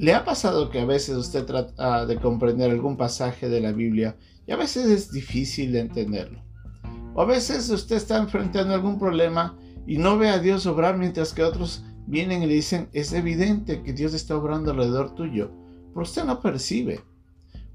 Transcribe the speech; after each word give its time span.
¿Le 0.00 0.14
ha 0.14 0.24
pasado 0.24 0.70
que 0.70 0.80
a 0.80 0.86
veces 0.86 1.14
usted 1.14 1.44
trata 1.44 2.06
de 2.06 2.16
comprender 2.16 2.70
algún 2.70 2.96
pasaje 2.96 3.50
de 3.50 3.60
la 3.60 3.70
Biblia 3.70 4.16
y 4.46 4.52
a 4.52 4.56
veces 4.56 4.86
es 4.86 5.12
difícil 5.12 5.72
de 5.72 5.80
entenderlo? 5.80 6.42
O 7.14 7.20
a 7.20 7.26
veces 7.26 7.68
usted 7.68 7.96
está 7.96 8.16
enfrentando 8.16 8.72
algún 8.72 8.98
problema 8.98 9.58
y 9.86 9.98
no 9.98 10.16
ve 10.16 10.30
a 10.30 10.38
Dios 10.38 10.64
obrar 10.64 10.96
mientras 10.96 11.34
que 11.34 11.44
otros 11.44 11.84
vienen 12.06 12.42
y 12.42 12.46
le 12.46 12.54
dicen, 12.54 12.88
es 12.94 13.12
evidente 13.12 13.82
que 13.82 13.92
Dios 13.92 14.14
está 14.14 14.38
obrando 14.38 14.70
alrededor 14.70 15.14
tuyo, 15.14 15.50
pero 15.92 16.00
usted 16.00 16.24
no 16.24 16.40
percibe. 16.40 17.02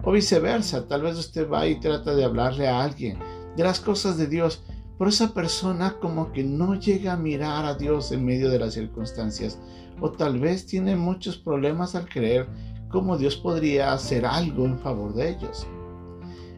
O 0.03 0.11
viceversa, 0.11 0.87
tal 0.87 1.03
vez 1.03 1.17
usted 1.17 1.47
va 1.47 1.67
y 1.67 1.79
trata 1.79 2.15
de 2.15 2.23
hablarle 2.23 2.67
a 2.67 2.81
alguien 2.81 3.19
de 3.55 3.63
las 3.63 3.79
cosas 3.79 4.17
de 4.17 4.25
Dios, 4.25 4.63
pero 4.97 5.09
esa 5.09 5.33
persona 5.33 5.97
como 5.99 6.31
que 6.31 6.43
no 6.43 6.75
llega 6.75 7.13
a 7.13 7.17
mirar 7.17 7.65
a 7.65 7.75
Dios 7.75 8.11
en 8.11 8.25
medio 8.25 8.49
de 8.49 8.59
las 8.59 8.73
circunstancias 8.73 9.59
o 9.99 10.11
tal 10.11 10.39
vez 10.39 10.65
tiene 10.65 10.95
muchos 10.95 11.37
problemas 11.37 11.95
al 11.95 12.07
creer 12.07 12.47
cómo 12.89 13.17
Dios 13.17 13.35
podría 13.35 13.93
hacer 13.93 14.25
algo 14.25 14.65
en 14.65 14.79
favor 14.79 15.13
de 15.13 15.29
ellos. 15.29 15.67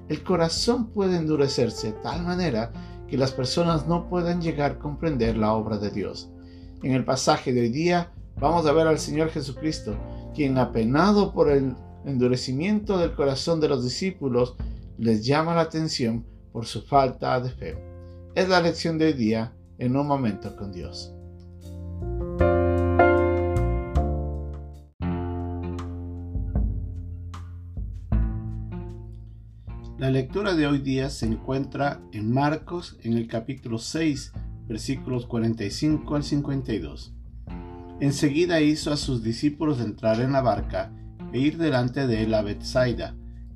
El 0.10 0.24
corazón 0.24 0.92
puede 0.92 1.18
endurecerse 1.18 1.88
de 1.88 2.00
tal 2.00 2.24
manera 2.24 2.72
que 3.08 3.18
las 3.18 3.32
personas 3.32 3.88
no 3.88 4.10
puedan 4.10 4.42
llegar 4.42 4.72
a 4.72 4.80
comprender 4.80 5.38
la 5.38 5.54
obra 5.54 5.78
de 5.78 5.92
Dios. 5.92 6.30
En 6.84 6.94
el 6.94 7.04
pasaje 7.04 7.54
de 7.54 7.62
hoy 7.62 7.70
día 7.70 8.12
vamos 8.40 8.66
a 8.66 8.72
ver 8.72 8.88
al 8.88 9.00
Señor 9.00 9.30
Jesucristo, 9.30 9.96
quien 10.36 10.58
apenado 10.58 11.34
por 11.34 11.50
el 11.50 11.76
endurecimiento 12.06 12.98
del 12.98 13.16
corazón 13.16 13.60
de 13.60 13.70
los 13.70 13.84
discípulos, 13.84 14.56
les 14.98 15.26
llama 15.26 15.56
la 15.56 15.62
atención 15.62 16.26
por 16.52 16.66
su 16.66 16.82
falta 16.82 17.40
de 17.40 17.50
fe. 17.50 17.97
Es 18.38 18.48
la 18.50 18.62
lección 18.62 19.00
de 19.00 19.06
hoy 19.08 19.14
día 19.14 19.56
en 19.80 19.96
un 19.96 20.06
momento 20.06 20.56
con 20.56 20.72
Dios. 20.72 21.12
La 29.98 30.12
lectura 30.12 30.54
de 30.54 30.68
hoy 30.68 30.78
día 30.78 31.10
se 31.10 31.26
encuentra 31.26 32.00
en 32.12 32.32
Marcos 32.32 33.00
en 33.02 33.14
el 33.14 33.28
capítulo 33.28 33.80
6, 33.80 34.34
versículos 34.68 35.26
45 35.26 36.16
al 36.16 36.24
52. 36.24 37.16
Enseguida 38.00 38.62
hizo 38.62 38.94
a 38.94 38.98
sus 38.98 39.24
discípulos 39.24 39.82
entrar 39.82 40.22
en 40.22 40.34
la 40.34 40.42
barca 40.42 40.94
e 41.34 41.40
ir 41.40 41.58
delante 41.58 42.06
de 42.06 42.22
él 42.22 42.36
a 42.36 42.44
Bethsaida, 42.44 43.16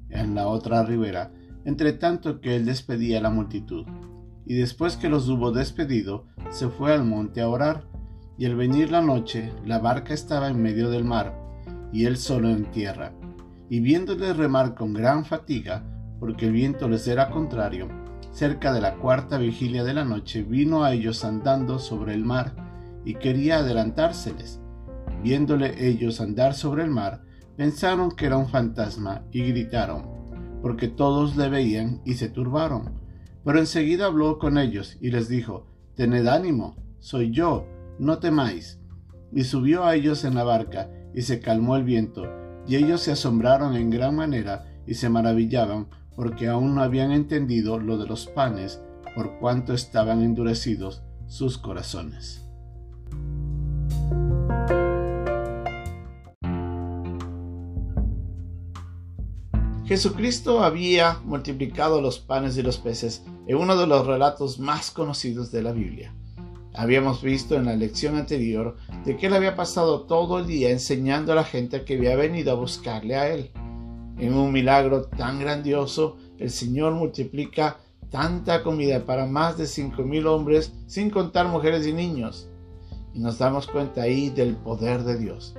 en 0.09 0.33
la 0.33 0.47
otra 0.47 0.83
ribera, 0.83 1.31
entre 1.65 1.93
tanto 1.93 2.41
que 2.41 2.55
él 2.55 2.65
despedía 2.65 3.19
a 3.19 3.21
la 3.21 3.29
multitud. 3.29 3.85
Y 4.45 4.55
después 4.55 4.97
que 4.97 5.09
los 5.09 5.29
hubo 5.29 5.51
despedido, 5.51 6.25
se 6.49 6.67
fue 6.67 6.93
al 6.93 7.05
monte 7.05 7.41
a 7.41 7.49
orar, 7.49 7.87
y 8.37 8.45
al 8.45 8.55
venir 8.55 8.91
la 8.91 9.01
noche, 9.01 9.51
la 9.65 9.79
barca 9.79 10.13
estaba 10.13 10.49
en 10.49 10.61
medio 10.61 10.89
del 10.89 11.03
mar, 11.03 11.37
y 11.93 12.05
él 12.05 12.17
solo 12.17 12.49
en 12.49 12.71
tierra. 12.71 13.13
Y 13.69 13.79
viéndole 13.79 14.33
remar 14.33 14.75
con 14.75 14.93
gran 14.93 15.25
fatiga, 15.25 15.85
porque 16.19 16.45
el 16.47 16.51
viento 16.51 16.87
les 16.87 17.07
era 17.07 17.29
contrario, 17.29 17.87
cerca 18.31 18.73
de 18.73 18.81
la 18.81 18.95
cuarta 18.95 19.37
vigilia 19.37 19.83
de 19.83 19.93
la 19.93 20.05
noche 20.05 20.43
vino 20.43 20.83
a 20.83 20.93
ellos 20.93 21.23
andando 21.25 21.79
sobre 21.79 22.13
el 22.13 22.23
mar 22.23 22.55
y 23.05 23.15
quería 23.15 23.57
adelantárseles. 23.57 24.59
Viéndole 25.23 25.87
ellos 25.87 26.21
andar 26.21 26.53
sobre 26.53 26.83
el 26.83 26.89
mar, 26.89 27.21
pensaron 27.57 28.11
que 28.11 28.25
era 28.25 28.37
un 28.37 28.47
fantasma 28.47 29.23
y 29.31 29.43
gritaron, 29.43 30.03
porque 30.61 30.87
todos 30.87 31.35
le 31.35 31.49
veían 31.49 32.01
y 32.05 32.13
se 32.13 32.29
turbaron. 32.29 33.00
Pero 33.43 33.59
enseguida 33.59 34.05
habló 34.05 34.37
con 34.37 34.57
ellos 34.57 34.97
y 35.01 35.11
les 35.11 35.27
dijo, 35.27 35.65
Tened 35.95 36.27
ánimo, 36.27 36.75
soy 36.99 37.31
yo, 37.31 37.65
no 37.99 38.19
temáis. 38.19 38.79
Y 39.33 39.43
subió 39.43 39.85
a 39.85 39.95
ellos 39.95 40.23
en 40.23 40.35
la 40.35 40.43
barca 40.43 40.89
y 41.13 41.23
se 41.23 41.39
calmó 41.39 41.75
el 41.75 41.83
viento, 41.83 42.23
y 42.67 42.75
ellos 42.75 43.01
se 43.01 43.11
asombraron 43.11 43.75
en 43.75 43.89
gran 43.89 44.15
manera 44.15 44.65
y 44.85 44.93
se 44.93 45.09
maravillaban 45.09 45.87
porque 46.15 46.47
aún 46.47 46.75
no 46.75 46.83
habían 46.83 47.11
entendido 47.11 47.79
lo 47.79 47.97
de 47.97 48.07
los 48.07 48.27
panes, 48.27 48.81
por 49.15 49.39
cuanto 49.39 49.73
estaban 49.73 50.21
endurecidos 50.21 51.03
sus 51.27 51.57
corazones. 51.57 52.47
Jesucristo 59.91 60.63
había 60.63 61.19
multiplicado 61.25 61.99
los 61.99 62.17
panes 62.17 62.57
y 62.57 62.61
los 62.61 62.77
peces 62.77 63.25
en 63.45 63.57
uno 63.57 63.75
de 63.75 63.87
los 63.87 64.07
relatos 64.07 64.57
más 64.57 64.89
conocidos 64.89 65.51
de 65.51 65.63
la 65.63 65.73
Biblia. 65.73 66.15
Habíamos 66.73 67.21
visto 67.21 67.55
en 67.55 67.65
la 67.65 67.75
lección 67.75 68.15
anterior 68.15 68.77
de 69.03 69.17
que 69.17 69.27
él 69.27 69.33
había 69.33 69.57
pasado 69.57 70.03
todo 70.03 70.39
el 70.39 70.47
día 70.47 70.69
enseñando 70.69 71.33
a 71.33 71.35
la 71.35 71.43
gente 71.43 71.83
que 71.83 71.97
había 71.97 72.15
venido 72.15 72.53
a 72.53 72.55
buscarle 72.55 73.17
a 73.17 73.33
él. 73.33 73.51
En 74.17 74.33
un 74.33 74.53
milagro 74.53 75.07
tan 75.07 75.41
grandioso, 75.41 76.15
el 76.37 76.51
Señor 76.51 76.93
multiplica 76.93 77.81
tanta 78.09 78.63
comida 78.63 79.05
para 79.05 79.25
más 79.25 79.57
de 79.57 79.67
cinco 79.67 80.03
mil 80.03 80.25
hombres, 80.25 80.71
sin 80.87 81.09
contar 81.09 81.49
mujeres 81.49 81.85
y 81.85 81.91
niños. 81.91 82.49
Y 83.13 83.19
nos 83.19 83.39
damos 83.39 83.67
cuenta 83.67 84.03
ahí 84.03 84.29
del 84.29 84.55
poder 84.55 85.03
de 85.03 85.17
Dios. 85.17 85.53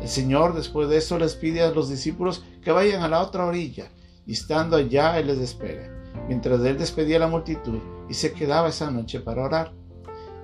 El 0.00 0.08
Señor 0.08 0.54
después 0.54 0.88
de 0.88 0.98
eso 0.98 1.18
les 1.18 1.34
pide 1.34 1.62
a 1.62 1.70
los 1.70 1.88
discípulos 1.88 2.44
que 2.62 2.72
vayan 2.72 3.02
a 3.02 3.08
la 3.08 3.20
otra 3.20 3.46
orilla, 3.46 3.90
y 4.26 4.32
estando 4.32 4.76
allá 4.76 5.18
Él 5.18 5.26
les 5.26 5.38
espera, 5.38 5.90
mientras 6.28 6.60
Él 6.64 6.78
despedía 6.78 7.18
la 7.18 7.28
multitud 7.28 7.78
y 8.08 8.14
se 8.14 8.32
quedaba 8.32 8.68
esa 8.68 8.90
noche 8.90 9.20
para 9.20 9.44
orar. 9.44 9.72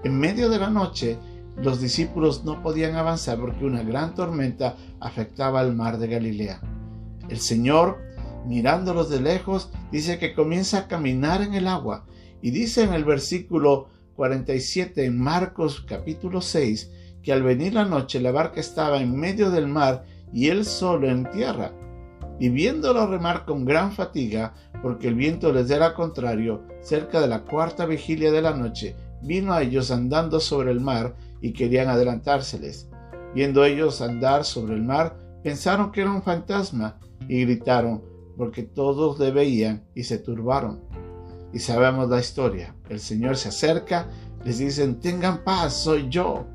En 0.05 0.19
medio 0.19 0.49
de 0.49 0.59
la 0.59 0.71
noche, 0.71 1.19
los 1.57 1.81
discípulos 1.81 2.45
no 2.45 2.63
podían 2.63 2.97
avanzar 2.97 3.39
porque 3.41 3.65
una 3.65 3.83
gran 3.83 4.15
tormenta 4.15 4.77
afectaba 5.01 5.61
al 5.61 5.75
mar 5.75 5.99
de 5.99 6.09
Galilea. 6.09 6.61
El 7.29 7.41
Señor, 7.41 7.99
mirándolos 8.47 9.09
de 9.09 9.21
lejos, 9.21 9.71
dice 9.91 10.19
que 10.19 10.35
comienza 10.35 10.79
a 10.79 10.89
caminar 10.89 11.43
en 11.43 11.55
el 11.55 11.67
agua. 11.67 12.05
Y 12.43 12.51
dice 12.51 12.83
en 12.83 12.93
el 12.93 13.05
versículo 13.05 13.89
47 14.17 15.07
en 15.07 15.19
Marcos 15.19 15.85
capítulo 15.89 16.41
6 16.41 16.91
que 17.27 17.33
al 17.33 17.43
venir 17.43 17.75
la 17.75 17.85
noche 17.85 18.21
la 18.21 18.31
barca 18.31 18.61
estaba 18.61 19.03
en 19.03 19.17
medio 19.19 19.51
del 19.51 19.67
mar 19.67 20.05
y 20.33 20.47
él 20.47 20.65
solo 20.65 21.09
en 21.09 21.29
tierra. 21.33 21.73
Y 22.39 22.51
viéndolo 22.51 23.05
remar 23.09 23.45
con 23.45 23.65
gran 23.65 23.91
fatiga, 23.91 24.55
porque 24.81 25.09
el 25.09 25.17
viento 25.17 25.53
les 25.53 25.69
era 25.69 25.93
contrario, 25.93 26.63
cerca 26.81 27.21
de 27.21 27.27
la 27.27 27.43
cuarta 27.43 27.85
vigilia 27.85 28.31
de 28.31 28.43
la 28.43 28.55
noche, 28.55 28.95
vino 29.23 29.53
a 29.53 29.63
ellos 29.63 29.91
andando 29.91 30.39
sobre 30.39 30.71
el 30.71 30.81
mar 30.81 31.17
y 31.41 31.53
querían 31.53 31.89
adelantárseles. 31.89 32.89
Viendo 33.35 33.65
ellos 33.65 34.01
andar 34.03 34.45
sobre 34.45 34.75
el 34.75 34.85
mar, 34.85 35.19
pensaron 35.43 35.91
que 35.91 36.03
era 36.03 36.13
un 36.13 36.23
fantasma 36.23 37.01
y 37.29 37.45
gritaron 37.45 38.05
porque 38.37 38.63
todos 38.63 39.19
le 39.19 39.33
veían 39.33 39.83
y 39.97 40.05
se 40.05 40.19
turbaron. 40.19 40.81
Y 41.53 41.59
sabemos 41.59 42.09
la 42.09 42.21
historia. 42.21 42.77
El 42.89 43.01
Señor 43.01 43.37
se 43.37 43.49
acerca, 43.49 44.07
les 44.45 44.59
dicen, 44.59 45.01
tengan 45.01 45.43
paz, 45.43 45.73
soy 45.73 46.09
yo. 46.09 46.47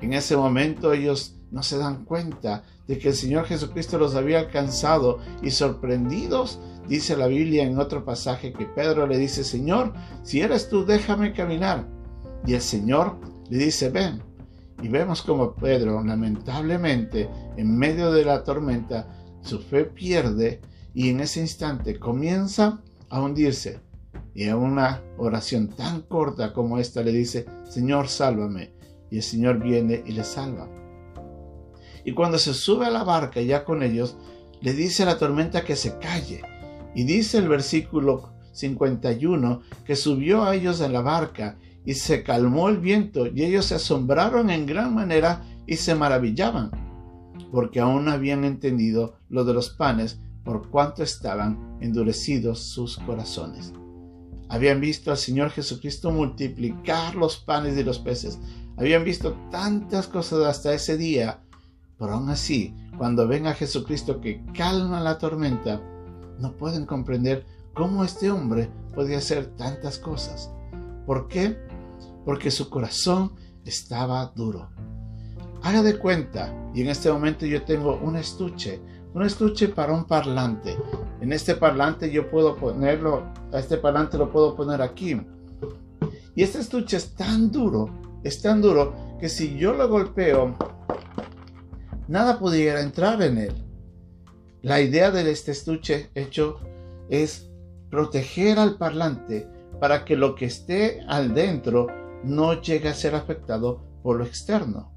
En 0.00 0.12
ese 0.12 0.36
momento 0.36 0.92
ellos 0.92 1.36
no 1.50 1.62
se 1.62 1.78
dan 1.78 2.04
cuenta 2.04 2.64
de 2.86 2.98
que 2.98 3.08
el 3.08 3.14
Señor 3.14 3.44
Jesucristo 3.44 3.98
los 3.98 4.14
había 4.14 4.40
alcanzado 4.40 5.18
y 5.42 5.50
sorprendidos, 5.50 6.60
dice 6.88 7.16
la 7.16 7.26
Biblia 7.26 7.64
en 7.64 7.78
otro 7.78 8.04
pasaje 8.04 8.52
que 8.52 8.66
Pedro 8.66 9.06
le 9.06 9.18
dice, 9.18 9.44
Señor, 9.44 9.92
si 10.22 10.40
eres 10.40 10.68
tú, 10.68 10.84
déjame 10.84 11.32
caminar. 11.32 11.86
Y 12.46 12.54
el 12.54 12.60
Señor 12.60 13.18
le 13.48 13.58
dice, 13.58 13.90
ven. 13.90 14.22
Y 14.82 14.88
vemos 14.88 15.22
como 15.22 15.54
Pedro, 15.54 16.02
lamentablemente, 16.02 17.28
en 17.56 17.76
medio 17.76 18.10
de 18.12 18.24
la 18.24 18.42
tormenta, 18.42 19.08
su 19.42 19.58
fe 19.58 19.84
pierde 19.84 20.60
y 20.94 21.10
en 21.10 21.20
ese 21.20 21.40
instante 21.40 21.98
comienza 21.98 22.80
a 23.10 23.20
hundirse. 23.20 23.80
Y 24.34 24.44
en 24.44 24.56
una 24.56 25.02
oración 25.18 25.68
tan 25.68 26.02
corta 26.02 26.52
como 26.52 26.78
esta 26.78 27.02
le 27.02 27.12
dice, 27.12 27.46
Señor, 27.68 28.08
sálvame. 28.08 28.79
Y 29.10 29.16
el 29.16 29.22
Señor 29.22 29.58
viene 29.58 30.02
y 30.06 30.12
le 30.12 30.24
salva. 30.24 30.68
Y 32.04 32.12
cuando 32.12 32.38
se 32.38 32.54
sube 32.54 32.86
a 32.86 32.90
la 32.90 33.04
barca 33.04 33.40
ya 33.40 33.64
con 33.64 33.82
ellos, 33.82 34.16
le 34.60 34.72
dice 34.72 35.02
a 35.02 35.06
la 35.06 35.18
tormenta 35.18 35.64
que 35.64 35.76
se 35.76 35.98
calle. 35.98 36.42
Y 36.94 37.04
dice 37.04 37.38
el 37.38 37.48
versículo 37.48 38.32
51 38.52 39.62
que 39.84 39.96
subió 39.96 40.44
a 40.44 40.54
ellos 40.54 40.80
en 40.80 40.92
la 40.92 41.02
barca 41.02 41.56
y 41.84 41.94
se 41.94 42.22
calmó 42.22 42.68
el 42.68 42.78
viento 42.78 43.26
y 43.26 43.44
ellos 43.44 43.66
se 43.66 43.76
asombraron 43.76 44.50
en 44.50 44.66
gran 44.66 44.94
manera 44.94 45.44
y 45.66 45.76
se 45.76 45.94
maravillaban 45.94 46.70
porque 47.50 47.80
aún 47.80 48.08
habían 48.08 48.44
entendido 48.44 49.16
lo 49.28 49.44
de 49.44 49.54
los 49.54 49.70
panes 49.70 50.20
por 50.44 50.68
cuanto 50.70 51.02
estaban 51.02 51.76
endurecidos 51.80 52.60
sus 52.60 52.98
corazones. 52.98 53.72
Habían 54.50 54.80
visto 54.80 55.12
al 55.12 55.16
Señor 55.16 55.50
Jesucristo 55.50 56.10
multiplicar 56.10 57.14
los 57.14 57.36
panes 57.36 57.78
y 57.78 57.84
los 57.84 58.00
peces. 58.00 58.38
Habían 58.76 59.04
visto 59.04 59.34
tantas 59.50 60.08
cosas 60.08 60.44
hasta 60.44 60.74
ese 60.74 60.96
día. 60.96 61.40
Pero 61.96 62.14
aún 62.14 62.30
así, 62.30 62.74
cuando 62.98 63.28
ven 63.28 63.46
a 63.46 63.54
Jesucristo 63.54 64.20
que 64.20 64.44
calma 64.52 65.00
la 65.00 65.18
tormenta, 65.18 65.80
no 66.40 66.56
pueden 66.56 66.84
comprender 66.84 67.46
cómo 67.74 68.02
este 68.04 68.30
hombre 68.30 68.68
podía 68.92 69.18
hacer 69.18 69.54
tantas 69.54 69.98
cosas. 69.98 70.50
¿Por 71.06 71.28
qué? 71.28 71.56
Porque 72.24 72.50
su 72.50 72.68
corazón 72.70 73.34
estaba 73.64 74.32
duro. 74.34 74.68
Haga 75.62 75.82
de 75.82 75.96
cuenta, 75.98 76.52
y 76.74 76.80
en 76.80 76.88
este 76.88 77.12
momento 77.12 77.46
yo 77.46 77.62
tengo 77.62 78.00
un 78.02 78.16
estuche, 78.16 78.80
un 79.14 79.22
estuche 79.22 79.68
para 79.68 79.92
un 79.92 80.04
parlante. 80.04 80.76
En 81.20 81.32
este 81.32 81.54
parlante 81.54 82.10
yo 82.10 82.30
puedo 82.30 82.56
ponerlo, 82.56 83.24
a 83.52 83.58
este 83.58 83.76
parlante 83.76 84.16
lo 84.16 84.30
puedo 84.30 84.54
poner 84.54 84.80
aquí. 84.80 85.20
Y 86.34 86.42
este 86.42 86.60
estuche 86.60 86.96
es 86.96 87.14
tan 87.14 87.50
duro, 87.50 87.90
es 88.22 88.40
tan 88.40 88.62
duro 88.62 88.94
que 89.18 89.28
si 89.28 89.56
yo 89.56 89.72
lo 89.72 89.88
golpeo, 89.88 90.56
nada 92.08 92.38
pudiera 92.38 92.80
entrar 92.80 93.20
en 93.22 93.38
él. 93.38 93.54
La 94.62 94.80
idea 94.80 95.10
de 95.10 95.28
este 95.30 95.52
estuche 95.52 96.10
hecho 96.14 96.58
es 97.08 97.50
proteger 97.90 98.58
al 98.58 98.76
parlante 98.76 99.48
para 99.80 100.04
que 100.04 100.16
lo 100.16 100.34
que 100.34 100.44
esté 100.44 101.00
al 101.08 101.34
dentro 101.34 101.88
no 102.22 102.60
llegue 102.60 102.88
a 102.88 102.94
ser 102.94 103.14
afectado 103.14 103.82
por 104.02 104.16
lo 104.16 104.24
externo. 104.24 104.92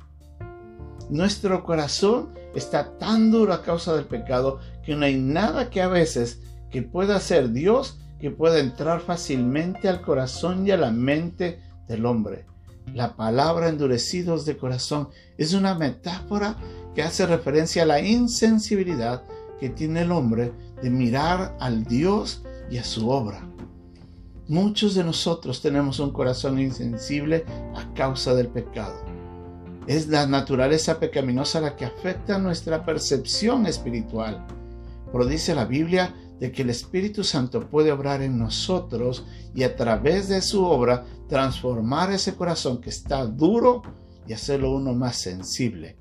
Nuestro 1.09 1.63
corazón 1.63 2.29
está 2.55 2.97
tan 2.97 3.31
duro 3.31 3.53
a 3.53 3.63
causa 3.63 3.95
del 3.95 4.05
pecado 4.05 4.59
que 4.83 4.95
no 4.95 5.05
hay 5.05 5.15
nada 5.15 5.69
que 5.69 5.81
a 5.81 5.87
veces 5.87 6.41
que 6.69 6.81
pueda 6.81 7.15
hacer 7.15 7.51
Dios 7.51 7.99
que 8.23 8.31
pueda 8.31 8.59
entrar 8.59 9.01
fácilmente 9.01 9.89
al 9.89 10.01
corazón 10.01 10.65
y 10.65 10.71
a 10.71 10.77
la 10.77 10.91
mente 10.91 11.59
del 11.89 12.05
hombre. 12.05 12.45
La 12.93 13.17
palabra 13.17 13.67
endurecidos 13.67 14.45
de 14.45 14.55
corazón 14.55 15.09
es 15.37 15.53
una 15.53 15.75
metáfora 15.75 16.55
que 16.95 17.03
hace 17.03 17.25
referencia 17.25 17.83
a 17.83 17.85
la 17.85 17.99
insensibilidad 17.99 19.23
que 19.59 19.69
tiene 19.69 20.03
el 20.03 20.13
hombre 20.13 20.53
de 20.81 20.89
mirar 20.89 21.57
al 21.59 21.83
Dios 21.83 22.43
y 22.71 22.77
a 22.77 22.85
su 22.85 23.09
obra. 23.09 23.45
Muchos 24.47 24.95
de 24.95 25.03
nosotros 25.03 25.61
tenemos 25.61 25.99
un 25.99 26.13
corazón 26.13 26.59
insensible 26.59 27.43
a 27.75 27.93
causa 27.93 28.33
del 28.33 28.47
pecado. 28.47 29.12
Es 29.85 30.07
la 30.07 30.25
naturaleza 30.27 30.97
pecaminosa 30.97 31.59
la 31.59 31.75
que 31.75 31.83
afecta 31.83 32.39
nuestra 32.39 32.85
percepción 32.85 33.65
espiritual. 33.65 34.45
Pero 35.11 35.25
dice 35.25 35.53
la 35.53 35.65
Biblia 35.65 36.15
de 36.39 36.51
que 36.53 36.61
el 36.61 36.69
Espíritu 36.69 37.23
Santo 37.23 37.69
puede 37.69 37.91
obrar 37.91 38.21
en 38.21 38.39
nosotros 38.39 39.25
y 39.53 39.63
a 39.63 39.75
través 39.75 40.29
de 40.29 40.41
su 40.41 40.63
obra 40.63 41.05
transformar 41.27 42.11
ese 42.11 42.35
corazón 42.35 42.79
que 42.79 42.89
está 42.89 43.25
duro 43.25 43.81
y 44.25 44.33
hacerlo 44.33 44.71
uno 44.71 44.93
más 44.93 45.17
sensible. 45.17 45.97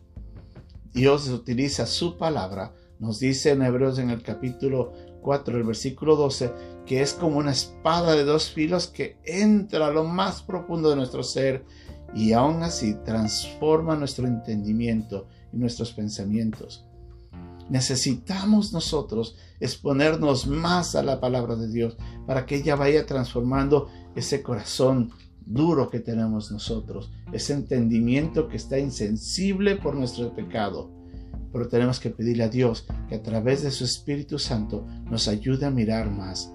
Dios 0.92 1.28
utiliza 1.28 1.86
su 1.86 2.16
palabra, 2.16 2.74
nos 3.00 3.18
dice 3.18 3.50
en 3.50 3.62
Hebreos 3.62 3.98
en 3.98 4.10
el 4.10 4.22
capítulo 4.22 4.92
4, 5.22 5.56
el 5.56 5.64
versículo 5.64 6.14
12, 6.14 6.52
que 6.86 7.02
es 7.02 7.14
como 7.14 7.38
una 7.38 7.52
espada 7.52 8.14
de 8.14 8.24
dos 8.24 8.50
filos 8.50 8.86
que 8.86 9.16
entra 9.24 9.88
a 9.88 9.90
lo 9.90 10.04
más 10.04 10.42
profundo 10.42 10.90
de 10.90 10.96
nuestro 10.96 11.22
ser 11.22 11.64
y 12.14 12.32
aún 12.32 12.62
así 12.62 12.94
transforma 13.04 13.96
nuestro 13.96 14.26
entendimiento 14.26 15.28
y 15.52 15.56
nuestros 15.56 15.92
pensamientos. 15.92 16.84
Necesitamos 17.68 18.72
nosotros 18.72 19.36
exponernos 19.60 20.46
más 20.46 20.94
a 20.94 21.02
la 21.02 21.20
palabra 21.20 21.56
de 21.56 21.68
Dios 21.68 21.96
para 22.26 22.44
que 22.44 22.56
ella 22.56 22.76
vaya 22.76 23.06
transformando 23.06 23.88
ese 24.14 24.42
corazón 24.42 25.10
duro 25.46 25.88
que 25.88 26.00
tenemos 26.00 26.50
nosotros, 26.50 27.10
ese 27.32 27.54
entendimiento 27.54 28.48
que 28.48 28.56
está 28.56 28.78
insensible 28.78 29.76
por 29.76 29.94
nuestro 29.94 30.34
pecado. 30.34 30.90
Pero 31.52 31.68
tenemos 31.68 32.00
que 32.00 32.10
pedirle 32.10 32.44
a 32.44 32.48
Dios 32.48 32.86
que 33.08 33.14
a 33.14 33.22
través 33.22 33.62
de 33.62 33.70
su 33.70 33.84
Espíritu 33.84 34.38
Santo 34.38 34.86
nos 35.10 35.28
ayude 35.28 35.66
a 35.66 35.70
mirar 35.70 36.10
más. 36.10 36.52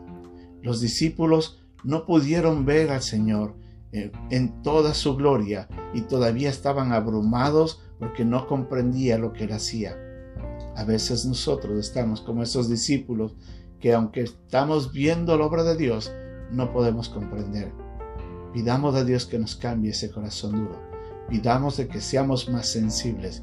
Los 0.61 0.81
discípulos 0.81 1.59
no 1.83 2.05
pudieron 2.05 2.65
ver 2.65 2.89
al 2.89 3.01
Señor 3.01 3.55
en 4.29 4.61
toda 4.63 4.93
su 4.93 5.15
gloria 5.15 5.67
y 5.93 6.01
todavía 6.01 6.49
estaban 6.49 6.91
abrumados 6.91 7.81
porque 7.99 8.25
no 8.25 8.47
comprendía 8.47 9.17
lo 9.17 9.33
que 9.33 9.45
él 9.45 9.53
hacía. 9.53 9.97
A 10.75 10.83
veces 10.83 11.25
nosotros 11.25 11.79
estamos 11.79 12.21
como 12.21 12.43
esos 12.43 12.69
discípulos 12.69 13.35
que 13.79 13.93
aunque 13.93 14.21
estamos 14.21 14.91
viendo 14.91 15.37
la 15.37 15.45
obra 15.45 15.63
de 15.63 15.75
Dios, 15.75 16.11
no 16.51 16.71
podemos 16.71 17.09
comprender. 17.09 17.71
Pidamos 18.53 18.95
a 18.95 19.03
Dios 19.03 19.25
que 19.25 19.39
nos 19.39 19.55
cambie 19.55 19.91
ese 19.91 20.11
corazón 20.11 20.51
duro. 20.53 20.79
Pidamos 21.29 21.77
de 21.77 21.87
que 21.87 22.01
seamos 22.01 22.49
más 22.49 22.67
sensibles. 22.67 23.41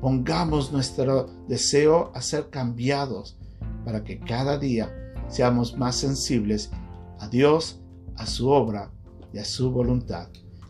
Pongamos 0.00 0.72
nuestro 0.72 1.26
deseo 1.48 2.10
a 2.14 2.22
ser 2.22 2.50
cambiados 2.50 3.36
para 3.84 4.04
que 4.04 4.18
cada 4.18 4.58
día 4.58 4.92
seamos 5.28 5.76
más 5.76 5.96
sensibles 5.96 6.70
a 7.18 7.28
Dios, 7.28 7.80
a 8.16 8.26
su 8.26 8.48
obra 8.48 8.90
y 9.36 9.38
a 9.38 9.44
su 9.44 9.70
voluntad. 9.70 10.28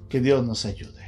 Que 0.08 0.20
Dios 0.20 0.44
nos 0.44 0.64
ayude. 0.66 1.05